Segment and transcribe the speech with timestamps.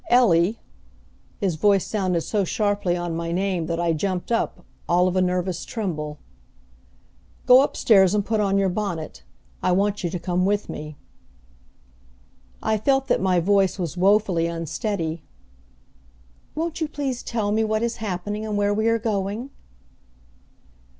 [0.09, 0.57] Ellie"
[1.41, 5.21] His voice sounded so sharply on my name that I jumped up, all of a
[5.21, 6.17] nervous tremble.
[7.45, 9.21] "Go up stairs and put on your bonnet,
[9.61, 10.97] I want you to come with me."
[12.63, 15.21] I felt that my voice was woefully unsteady.
[16.55, 19.51] "Won't you please tell me what is happening and where we are going?"